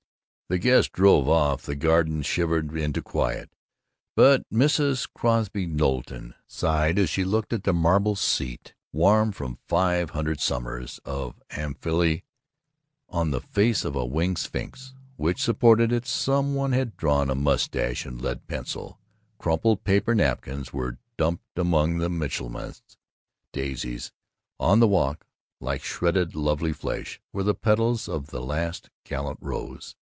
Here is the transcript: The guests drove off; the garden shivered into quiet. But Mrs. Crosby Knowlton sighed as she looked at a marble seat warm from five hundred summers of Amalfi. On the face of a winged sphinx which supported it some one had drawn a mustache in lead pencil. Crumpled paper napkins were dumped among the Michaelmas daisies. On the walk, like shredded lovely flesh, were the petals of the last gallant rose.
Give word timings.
The 0.53 0.57
guests 0.59 0.91
drove 0.91 1.29
off; 1.29 1.61
the 1.61 1.77
garden 1.77 2.23
shivered 2.23 2.75
into 2.75 3.01
quiet. 3.01 3.55
But 4.17 4.43
Mrs. 4.49 5.07
Crosby 5.15 5.65
Knowlton 5.65 6.35
sighed 6.45 6.99
as 6.99 7.09
she 7.09 7.23
looked 7.23 7.53
at 7.53 7.65
a 7.69 7.71
marble 7.71 8.17
seat 8.17 8.73
warm 8.91 9.31
from 9.31 9.59
five 9.69 10.09
hundred 10.09 10.41
summers 10.41 10.99
of 11.05 11.41
Amalfi. 11.55 12.25
On 13.07 13.31
the 13.31 13.39
face 13.39 13.85
of 13.85 13.95
a 13.95 14.05
winged 14.05 14.39
sphinx 14.39 14.93
which 15.15 15.41
supported 15.41 15.93
it 15.93 16.05
some 16.05 16.53
one 16.53 16.73
had 16.73 16.97
drawn 16.97 17.29
a 17.29 17.35
mustache 17.35 18.05
in 18.05 18.17
lead 18.17 18.45
pencil. 18.47 18.99
Crumpled 19.37 19.85
paper 19.85 20.13
napkins 20.13 20.73
were 20.73 20.97
dumped 21.15 21.57
among 21.57 21.99
the 21.99 22.09
Michaelmas 22.09 22.81
daisies. 23.53 24.11
On 24.59 24.81
the 24.81 24.87
walk, 24.89 25.25
like 25.61 25.81
shredded 25.81 26.35
lovely 26.35 26.73
flesh, 26.73 27.21
were 27.31 27.43
the 27.43 27.55
petals 27.55 28.09
of 28.09 28.27
the 28.31 28.41
last 28.41 28.89
gallant 29.05 29.39
rose. 29.41 29.95